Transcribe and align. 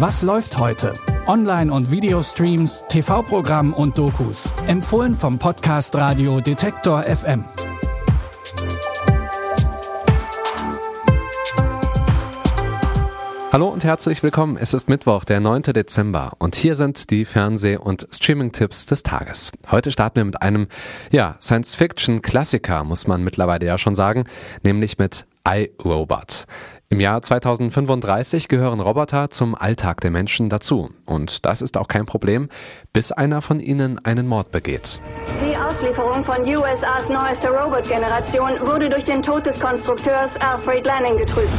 Was 0.00 0.22
läuft 0.22 0.56
heute? 0.58 0.92
Online- 1.26 1.72
und 1.72 1.90
Videostreams, 1.90 2.84
TV-Programm 2.88 3.74
und 3.74 3.98
Dokus. 3.98 4.48
Empfohlen 4.68 5.12
vom 5.12 5.40
Podcast 5.40 5.92
Radio 5.96 6.40
Detektor 6.40 7.02
FM. 7.02 7.44
Hallo 13.50 13.66
und 13.66 13.82
herzlich 13.82 14.22
willkommen. 14.22 14.56
Es 14.56 14.72
ist 14.72 14.88
Mittwoch, 14.88 15.24
der 15.24 15.40
9. 15.40 15.62
Dezember 15.62 16.34
und 16.38 16.54
hier 16.54 16.76
sind 16.76 17.10
die 17.10 17.24
Fernseh- 17.24 17.78
und 17.78 18.06
Streaming-Tipps 18.12 18.86
des 18.86 19.02
Tages. 19.02 19.50
Heute 19.68 19.90
starten 19.90 20.14
wir 20.14 20.24
mit 20.26 20.40
einem, 20.40 20.68
ja, 21.10 21.34
Science-Fiction-Klassiker, 21.40 22.84
muss 22.84 23.08
man 23.08 23.24
mittlerweile 23.24 23.66
ja 23.66 23.78
schon 23.78 23.96
sagen, 23.96 24.26
nämlich 24.62 24.98
mit 24.98 25.26
iRobot. 25.44 26.46
Im 26.90 27.00
Jahr 27.00 27.20
2035 27.20 28.48
gehören 28.48 28.80
Roboter 28.80 29.28
zum 29.28 29.54
Alltag 29.54 30.00
der 30.00 30.10
Menschen 30.10 30.48
dazu. 30.48 30.88
Und 31.04 31.44
das 31.44 31.60
ist 31.60 31.76
auch 31.76 31.86
kein 31.86 32.06
Problem, 32.06 32.48
bis 32.94 33.12
einer 33.12 33.42
von 33.42 33.60
ihnen 33.60 34.02
einen 34.06 34.26
Mord 34.26 34.52
begeht. 34.52 34.98
Die 35.44 35.54
Auslieferung 35.54 36.24
von 36.24 36.40
USAs 36.40 37.10
neuester 37.10 37.50
Robot-Generation 37.50 38.52
wurde 38.62 38.88
durch 38.88 39.04
den 39.04 39.20
Tod 39.20 39.44
des 39.44 39.60
Konstrukteurs 39.60 40.40
Alfred 40.40 40.86
Lanning 40.86 41.18
getrübt. 41.18 41.52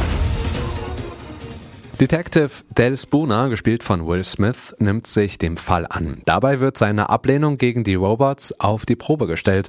Detective 2.00 2.64
Del 2.70 2.96
Spooner, 2.96 3.50
gespielt 3.50 3.84
von 3.84 4.06
Will 4.06 4.24
Smith, 4.24 4.74
nimmt 4.78 5.06
sich 5.06 5.36
dem 5.36 5.58
Fall 5.58 5.84
an. 5.86 6.22
Dabei 6.24 6.58
wird 6.58 6.78
seine 6.78 7.10
Ablehnung 7.10 7.58
gegen 7.58 7.84
die 7.84 7.94
Robots 7.94 8.58
auf 8.58 8.86
die 8.86 8.96
Probe 8.96 9.26
gestellt, 9.26 9.68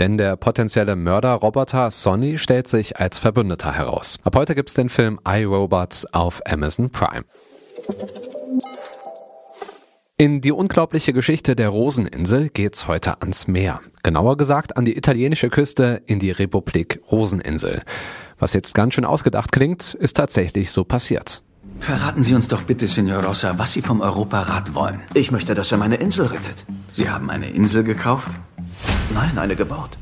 denn 0.00 0.18
der 0.18 0.36
potenzielle 0.36 0.96
Mörderroboter 0.96 1.92
Sonny 1.92 2.36
stellt 2.38 2.66
sich 2.66 2.98
als 2.98 3.20
Verbündeter 3.20 3.72
heraus. 3.72 4.18
Ab 4.24 4.34
heute 4.34 4.56
gibt's 4.56 4.74
den 4.74 4.88
Film 4.88 5.20
iRobots 5.24 6.12
auf 6.12 6.42
Amazon 6.46 6.90
Prime. 6.90 7.22
In 10.16 10.40
die 10.40 10.50
unglaubliche 10.50 11.12
Geschichte 11.12 11.54
der 11.54 11.68
Roseninsel 11.68 12.48
geht's 12.48 12.88
heute 12.88 13.20
ans 13.20 13.46
Meer. 13.46 13.80
Genauer 14.02 14.36
gesagt 14.36 14.76
an 14.76 14.84
die 14.84 14.96
italienische 14.96 15.48
Küste 15.48 16.02
in 16.06 16.18
die 16.18 16.32
Republik 16.32 17.00
Roseninsel. 17.12 17.82
Was 18.36 18.52
jetzt 18.52 18.74
ganz 18.74 18.94
schön 18.94 19.04
ausgedacht 19.04 19.52
klingt, 19.52 19.94
ist 19.94 20.16
tatsächlich 20.16 20.72
so 20.72 20.82
passiert. 20.82 21.44
Verraten 21.80 22.22
Sie 22.22 22.34
uns 22.34 22.48
doch 22.48 22.62
bitte, 22.62 22.86
Signor 22.86 23.24
Rossa, 23.24 23.58
was 23.58 23.72
Sie 23.72 23.82
vom 23.82 24.00
Europarat 24.00 24.74
wollen. 24.74 25.00
Ich 25.14 25.30
möchte, 25.30 25.54
dass 25.54 25.72
er 25.72 25.78
meine 25.78 25.96
Insel 25.96 26.26
rettet. 26.26 26.66
Sie 26.92 27.08
haben 27.08 27.30
eine 27.30 27.50
Insel 27.50 27.84
gekauft? 27.84 28.30
Nein, 29.14 29.38
eine 29.38 29.56
gebaut. 29.56 29.98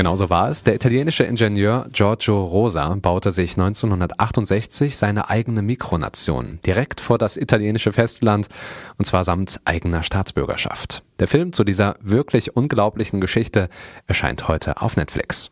Genauso 0.00 0.30
war 0.30 0.48
es. 0.48 0.64
Der 0.64 0.74
italienische 0.74 1.24
Ingenieur 1.24 1.86
Giorgio 1.92 2.42
Rosa 2.42 2.96
baute 3.02 3.32
sich 3.32 3.52
1968 3.58 4.96
seine 4.96 5.28
eigene 5.28 5.60
Mikronation 5.60 6.58
direkt 6.64 7.02
vor 7.02 7.18
das 7.18 7.36
italienische 7.36 7.92
Festland 7.92 8.48
und 8.96 9.04
zwar 9.04 9.24
samt 9.24 9.60
eigener 9.66 10.02
Staatsbürgerschaft. 10.02 11.02
Der 11.18 11.28
Film 11.28 11.52
zu 11.52 11.64
dieser 11.64 11.96
wirklich 12.00 12.56
unglaublichen 12.56 13.20
Geschichte 13.20 13.68
erscheint 14.06 14.48
heute 14.48 14.80
auf 14.80 14.96
Netflix. 14.96 15.50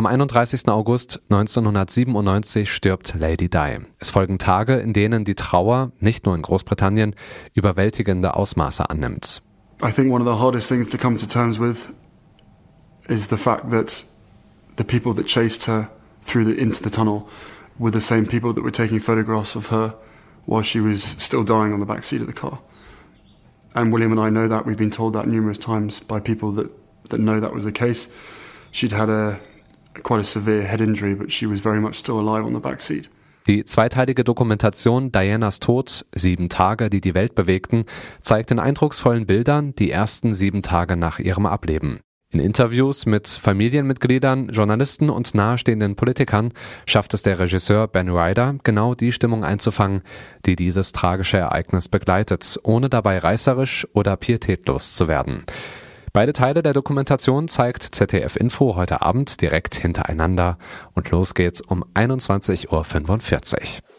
Am 0.00 0.06
31. 0.06 0.66
August 0.68 1.20
1997 1.28 2.66
stirbt 2.66 3.14
Lady 3.18 3.50
Di. 3.50 3.80
Es 3.98 4.08
folgen 4.08 4.38
Tage, 4.38 4.76
in 4.76 4.94
denen 4.94 5.26
die 5.26 5.34
Trauer, 5.34 5.92
nicht 6.00 6.24
nur 6.24 6.34
in 6.34 6.40
Großbritannien, 6.40 7.14
überwältigende 7.52 8.34
Ausmaße 8.34 8.88
annimmt. 8.88 9.42
I 9.82 9.92
think 9.92 10.10
one 10.10 10.22
of 10.22 10.26
the 10.26 10.42
hardest 10.42 10.68
things 10.68 10.88
to 10.88 10.96
come 10.96 11.18
to 11.18 11.26
terms 11.26 11.58
with 11.58 11.90
is 13.10 13.28
the 13.28 13.36
fact 13.36 13.70
that 13.72 14.06
the 14.76 14.84
people 14.84 15.12
that 15.12 15.26
chased 15.26 15.66
her 15.66 15.90
through 16.22 16.46
the, 16.46 16.58
into 16.58 16.82
the 16.82 16.90
tunnel 16.90 17.28
were 17.78 17.92
the 17.92 18.00
same 18.00 18.24
people 18.24 18.54
that 18.54 18.62
were 18.62 18.72
taking 18.72 19.00
photographs 19.00 19.54
of 19.54 19.66
her 19.66 19.94
while 20.46 20.62
she 20.62 20.80
was 20.80 21.14
still 21.18 21.44
dying 21.44 21.74
on 21.74 21.80
the 21.80 21.84
back 21.84 22.04
seat 22.04 22.22
of 22.22 22.26
the 22.26 22.32
car. 22.32 22.58
And 23.74 23.92
William 23.92 24.12
and 24.12 24.20
I 24.20 24.30
know 24.30 24.48
that. 24.48 24.64
We've 24.64 24.78
been 24.78 24.90
told 24.90 25.12
that 25.12 25.26
numerous 25.26 25.58
times 25.58 26.00
by 26.00 26.20
people 26.20 26.52
that, 26.52 26.70
that 27.10 27.20
know 27.20 27.38
that 27.38 27.52
was 27.52 27.66
the 27.66 27.72
case. 27.72 28.08
She'd 28.70 28.92
had 28.92 29.10
a 29.10 29.40
quite 30.02 30.20
a 30.20 30.24
severe 30.24 30.62
head 30.62 30.80
injury, 30.80 31.14
but 31.14 31.32
she 31.32 31.46
was 31.46 31.60
very 31.60 31.80
much 31.80 31.96
still 31.96 32.18
alive 32.18 32.44
on 32.44 32.54
the 32.54 32.60
back 32.60 32.80
seat. 32.80 33.10
Die 33.46 33.64
zweiteilige 33.64 34.22
Dokumentation 34.22 35.12
Dianas 35.12 35.60
Tod, 35.60 36.04
sieben 36.14 36.48
Tage, 36.48 36.90
die 36.90 37.00
die 37.00 37.14
Welt 37.14 37.34
bewegten, 37.34 37.84
zeigt 38.20 38.50
in 38.50 38.58
eindrucksvollen 38.58 39.26
Bildern 39.26 39.74
die 39.74 39.90
ersten 39.90 40.34
sieben 40.34 40.62
Tage 40.62 40.96
nach 40.96 41.18
ihrem 41.18 41.46
Ableben. 41.46 42.00
In 42.32 42.38
Interviews 42.38 43.06
mit 43.06 43.26
Familienmitgliedern, 43.26 44.50
Journalisten 44.50 45.10
und 45.10 45.34
nahestehenden 45.34 45.96
Politikern 45.96 46.52
schafft 46.86 47.12
es 47.12 47.22
der 47.22 47.40
Regisseur 47.40 47.88
Ben 47.88 48.08
Ryder, 48.08 48.54
genau 48.62 48.94
die 48.94 49.10
Stimmung 49.10 49.42
einzufangen, 49.42 50.02
die 50.46 50.54
dieses 50.54 50.92
tragische 50.92 51.38
Ereignis 51.38 51.88
begleitet, 51.88 52.60
ohne 52.62 52.88
dabei 52.88 53.18
reißerisch 53.18 53.88
oder 53.94 54.16
pietätlos 54.16 54.94
zu 54.94 55.08
werden. 55.08 55.44
Beide 56.12 56.32
Teile 56.32 56.62
der 56.62 56.72
Dokumentation 56.72 57.46
zeigt 57.46 57.84
ZDF 57.84 58.34
Info 58.34 58.74
heute 58.74 59.00
Abend 59.00 59.40
direkt 59.40 59.76
hintereinander 59.76 60.58
und 60.94 61.10
los 61.10 61.34
geht's 61.34 61.60
um 61.60 61.84
21.45 61.94 62.68
Uhr. 62.72 63.90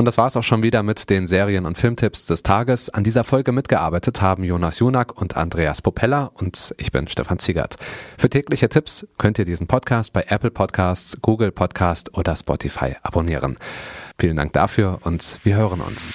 Und 0.00 0.04
das 0.04 0.16
war's 0.16 0.36
auch 0.36 0.44
schon 0.44 0.62
wieder 0.62 0.84
mit 0.84 1.10
den 1.10 1.26
Serien- 1.26 1.66
und 1.66 1.76
Filmtipps 1.76 2.26
des 2.26 2.44
Tages. 2.44 2.88
An 2.90 3.02
dieser 3.02 3.24
Folge 3.24 3.50
mitgearbeitet 3.50 4.22
haben 4.22 4.44
Jonas 4.44 4.78
Junak 4.78 5.20
und 5.20 5.36
Andreas 5.36 5.82
Popella 5.82 6.30
und 6.34 6.72
ich 6.78 6.92
bin 6.92 7.08
Stefan 7.08 7.40
Ziegert. 7.40 7.74
Für 8.16 8.30
tägliche 8.30 8.68
Tipps 8.68 9.08
könnt 9.18 9.40
ihr 9.40 9.44
diesen 9.44 9.66
Podcast 9.66 10.12
bei 10.12 10.26
Apple 10.28 10.52
Podcasts, 10.52 11.18
Google 11.20 11.50
Podcast 11.50 12.16
oder 12.16 12.36
Spotify 12.36 12.94
abonnieren. 13.02 13.58
Vielen 14.20 14.36
Dank 14.36 14.52
dafür 14.52 15.00
und 15.02 15.40
wir 15.42 15.56
hören 15.56 15.80
uns. 15.80 16.14